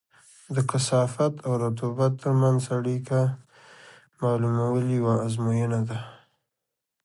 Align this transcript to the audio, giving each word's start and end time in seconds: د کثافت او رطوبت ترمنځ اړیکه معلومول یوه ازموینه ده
د 0.55 0.57
کثافت 0.71 1.33
او 1.45 1.51
رطوبت 1.65 2.11
ترمنځ 2.21 2.61
اړیکه 2.77 3.19
معلومول 4.21 4.85
یوه 4.97 5.15
ازموینه 5.25 5.81
ده 5.89 5.99